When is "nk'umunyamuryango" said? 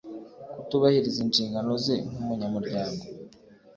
2.11-3.03